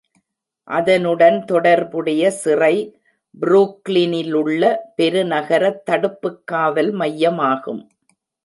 [0.67, 2.73] அதனுடன் தொடர்புடைய சிறை
[3.41, 4.63] புரூக்ளினிலுள்ள
[4.95, 7.81] பெருநகர தடுப்புக்காவல் மையமாகும்.